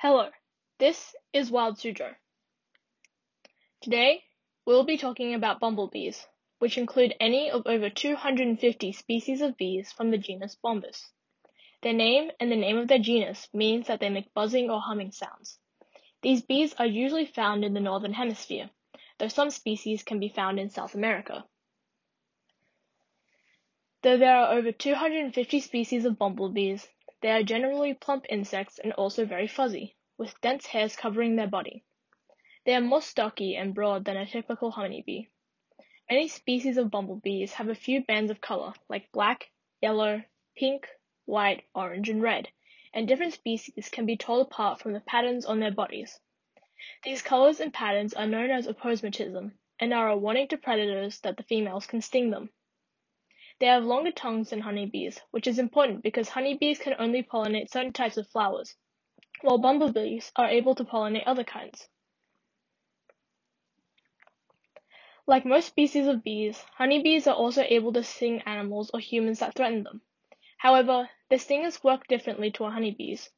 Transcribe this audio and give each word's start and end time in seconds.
Hello, 0.00 0.28
this 0.78 1.16
is 1.32 1.50
Wild 1.50 1.76
Suzhou. 1.76 2.14
Today, 3.80 4.22
we'll 4.64 4.84
be 4.84 4.96
talking 4.96 5.34
about 5.34 5.58
bumblebees, 5.58 6.24
which 6.60 6.78
include 6.78 7.16
any 7.18 7.50
of 7.50 7.66
over 7.66 7.90
250 7.90 8.92
species 8.92 9.40
of 9.40 9.56
bees 9.56 9.90
from 9.90 10.12
the 10.12 10.16
genus 10.16 10.54
Bombus. 10.54 11.10
Their 11.82 11.94
name 11.94 12.30
and 12.38 12.52
the 12.52 12.54
name 12.54 12.78
of 12.78 12.86
their 12.86 13.00
genus 13.00 13.48
means 13.52 13.88
that 13.88 13.98
they 13.98 14.08
make 14.08 14.32
buzzing 14.34 14.70
or 14.70 14.80
humming 14.80 15.10
sounds. 15.10 15.58
These 16.22 16.42
bees 16.42 16.74
are 16.74 16.86
usually 16.86 17.26
found 17.26 17.64
in 17.64 17.74
the 17.74 17.80
northern 17.80 18.12
hemisphere, 18.12 18.70
though 19.18 19.26
some 19.26 19.50
species 19.50 20.04
can 20.04 20.20
be 20.20 20.28
found 20.28 20.60
in 20.60 20.70
South 20.70 20.94
America. 20.94 21.44
Though 24.02 24.16
there 24.16 24.36
are 24.36 24.52
over 24.52 24.70
250 24.70 25.58
species 25.58 26.04
of 26.04 26.16
bumblebees, 26.16 26.86
they 27.20 27.30
are 27.30 27.42
generally 27.42 27.94
plump 27.94 28.24
insects 28.28 28.78
and 28.78 28.92
also 28.92 29.24
very 29.24 29.46
fuzzy, 29.46 29.96
with 30.16 30.40
dense 30.40 30.66
hairs 30.66 30.96
covering 30.96 31.36
their 31.36 31.48
body. 31.48 31.84
They 32.64 32.74
are 32.74 32.80
more 32.80 33.02
stocky 33.02 33.56
and 33.56 33.74
broad 33.74 34.04
than 34.04 34.16
a 34.16 34.26
typical 34.26 34.70
honeybee. 34.70 35.26
Many 36.10 36.28
species 36.28 36.76
of 36.76 36.90
bumblebees 36.90 37.54
have 37.54 37.68
a 37.68 37.74
few 37.74 38.02
bands 38.02 38.30
of 38.30 38.40
color, 38.40 38.72
like 38.88 39.12
black, 39.12 39.50
yellow, 39.82 40.22
pink, 40.56 40.88
white, 41.24 41.64
orange, 41.74 42.08
and 42.08 42.22
red, 42.22 42.48
and 42.94 43.06
different 43.06 43.34
species 43.34 43.88
can 43.90 44.06
be 44.06 44.16
told 44.16 44.46
apart 44.46 44.80
from 44.80 44.92
the 44.92 45.00
patterns 45.00 45.44
on 45.44 45.60
their 45.60 45.70
bodies. 45.70 46.20
These 47.04 47.22
colors 47.22 47.60
and 47.60 47.72
patterns 47.72 48.14
are 48.14 48.26
known 48.26 48.50
as 48.50 48.66
aposematism 48.66 49.52
and 49.80 49.92
are 49.92 50.08
a 50.08 50.16
warning 50.16 50.48
to 50.48 50.56
predators 50.56 51.20
that 51.20 51.36
the 51.36 51.42
females 51.42 51.86
can 51.86 52.00
sting 52.00 52.30
them. 52.30 52.50
They 53.60 53.66
have 53.66 53.84
longer 53.84 54.12
tongues 54.12 54.50
than 54.50 54.60
honeybees, 54.60 55.20
which 55.32 55.48
is 55.48 55.58
important 55.58 56.02
because 56.02 56.28
honeybees 56.28 56.78
can 56.78 56.94
only 56.98 57.24
pollinate 57.24 57.70
certain 57.70 57.92
types 57.92 58.16
of 58.16 58.28
flowers, 58.28 58.76
while 59.40 59.58
bumblebees 59.58 60.30
are 60.36 60.48
able 60.48 60.76
to 60.76 60.84
pollinate 60.84 61.24
other 61.26 61.42
kinds. 61.42 61.88
Like 65.26 65.44
most 65.44 65.66
species 65.66 66.06
of 66.06 66.22
bees, 66.22 66.64
honeybees 66.76 67.26
are 67.26 67.34
also 67.34 67.62
able 67.68 67.92
to 67.92 68.02
sting 68.04 68.40
animals 68.46 68.90
or 68.94 69.00
humans 69.00 69.40
that 69.40 69.54
threaten 69.54 69.82
them. 69.82 70.02
However, 70.58 71.10
their 71.28 71.38
stingers 71.38 71.82
work 71.82 72.06
differently 72.06 72.50
to 72.52 72.64
a 72.64 72.70
honeybee's. 72.70 73.30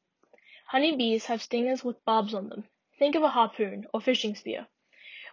Honeybees 0.67 1.25
have 1.25 1.41
stingers 1.41 1.83
with 1.83 2.05
barbs 2.05 2.33
on 2.33 2.47
them. 2.47 2.69
Think 2.97 3.15
of 3.15 3.23
a 3.23 3.29
harpoon 3.29 3.87
or 3.93 3.99
fishing 3.99 4.35
spear. 4.35 4.67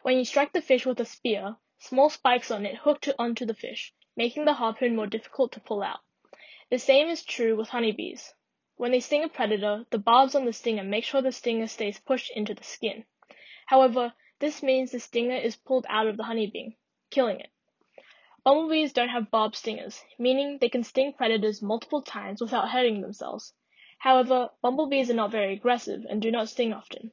When 0.03 0.17
you 0.17 0.25
strike 0.25 0.53
the 0.53 0.63
fish 0.63 0.87
with 0.87 0.99
a 0.99 1.05
spear, 1.05 1.57
small 1.79 2.11
spikes 2.11 2.51
on 2.51 2.67
it 2.67 2.77
hook 2.77 3.03
to, 3.03 3.15
onto 3.19 3.45
the 3.45 3.55
fish, 3.55 3.95
making 4.19 4.45
the 4.45 4.55
harpoon 4.55 4.97
more 4.97 5.07
difficult 5.07 5.53
to 5.53 5.61
pull 5.61 5.81
out. 5.81 6.01
The 6.71 6.79
same 6.81 7.07
is 7.07 7.23
true 7.23 7.57
with 7.57 7.69
honeybees. 7.69 8.35
When 8.77 8.91
they 8.91 8.99
sting 8.99 9.23
a 9.23 9.29
predator, 9.29 9.87
the 9.91 9.99
barbs 9.99 10.35
on 10.35 10.45
the 10.45 10.53
stinger 10.53 10.83
make 10.83 11.05
sure 11.05 11.23
the 11.23 11.31
stinger 11.31 11.69
stays 11.69 12.01
pushed 12.01 12.33
into 12.33 12.53
the 12.53 12.65
skin. 12.65 13.05
However, 13.67 14.13
this 14.41 14.61
means 14.61 14.91
the 14.91 14.99
stinger 14.99 15.37
is 15.37 15.55
pulled 15.55 15.87
out 15.89 16.09
of 16.09 16.17
the 16.17 16.25
honeybee, 16.25 16.71
killing 17.11 17.39
it. 17.39 17.51
Bumblebees 18.45 18.93
don't 18.93 19.09
have 19.09 19.31
barbed 19.31 19.55
stingers, 19.55 20.03
meaning 20.19 20.59
they 20.59 20.69
can 20.69 20.83
sting 20.83 21.13
predators 21.13 21.63
multiple 21.63 22.03
times 22.03 22.41
without 22.41 22.71
hurting 22.71 23.01
themselves. 23.01 23.55
However, 23.99 24.51
bumblebees 24.63 25.11
are 25.11 25.15
not 25.15 25.31
very 25.31 25.53
aggressive 25.53 26.05
and 26.11 26.21
do 26.21 26.33
not 26.33 26.49
sting 26.49 26.73
often. 26.73 27.13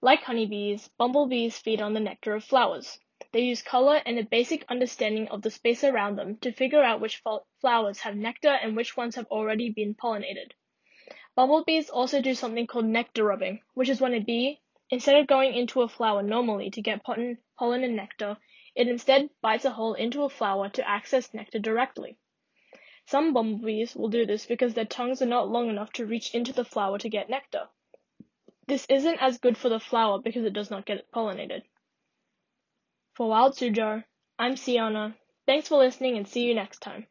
Like 0.00 0.22
honeybees, 0.22 0.90
bumblebees 0.96 1.58
feed 1.58 1.80
on 1.80 1.92
the 1.92 2.00
nectar 2.00 2.34
of 2.36 2.44
flowers. 2.44 3.00
They 3.32 3.40
use 3.40 3.62
color 3.62 4.02
and 4.04 4.18
a 4.18 4.24
basic 4.24 4.64
understanding 4.68 5.28
of 5.28 5.40
the 5.40 5.50
space 5.50 5.84
around 5.84 6.16
them 6.16 6.36
to 6.38 6.52
figure 6.52 6.82
out 6.82 7.00
which 7.00 7.22
flowers 7.60 8.00
have 8.00 8.14
nectar 8.14 8.50
and 8.50 8.76
which 8.76 8.94
ones 8.94 9.14
have 9.16 9.26
already 9.26 9.70
been 9.70 9.94
pollinated. 9.94 10.52
Bumblebees 11.34 11.88
also 11.88 12.20
do 12.20 12.34
something 12.34 12.66
called 12.66 12.84
nectar 12.84 13.24
robbing, 13.24 13.62
which 13.72 13.88
is 13.88 14.02
when 14.02 14.12
a 14.12 14.20
bee, 14.20 14.60
instead 14.90 15.16
of 15.16 15.26
going 15.26 15.54
into 15.54 15.80
a 15.80 15.88
flower 15.88 16.22
normally 16.22 16.68
to 16.72 16.82
get 16.82 17.02
pollen, 17.02 17.38
pollen 17.58 17.82
and 17.82 17.96
nectar, 17.96 18.36
it 18.74 18.86
instead 18.86 19.30
bites 19.40 19.64
a 19.64 19.70
hole 19.70 19.94
into 19.94 20.24
a 20.24 20.28
flower 20.28 20.68
to 20.68 20.86
access 20.86 21.32
nectar 21.32 21.58
directly. 21.58 22.18
Some 23.06 23.32
bumblebees 23.32 23.96
will 23.96 24.10
do 24.10 24.26
this 24.26 24.44
because 24.44 24.74
their 24.74 24.84
tongues 24.84 25.22
are 25.22 25.26
not 25.26 25.48
long 25.48 25.70
enough 25.70 25.90
to 25.94 26.04
reach 26.04 26.34
into 26.34 26.52
the 26.52 26.66
flower 26.66 26.98
to 26.98 27.08
get 27.08 27.30
nectar. 27.30 27.68
This 28.66 28.84
isn't 28.90 29.22
as 29.22 29.38
good 29.38 29.56
for 29.56 29.70
the 29.70 29.80
flower 29.80 30.18
because 30.18 30.44
it 30.44 30.52
does 30.52 30.70
not 30.70 30.84
get 30.84 31.10
pollinated. 31.10 31.62
For 33.14 33.28
Wild 33.28 33.54
Suzhou, 33.54 34.04
I'm 34.38 34.56
Sienna. 34.56 35.14
Thanks 35.46 35.68
for 35.68 35.76
listening 35.76 36.16
and 36.16 36.26
see 36.26 36.44
you 36.44 36.54
next 36.54 36.78
time. 36.80 37.06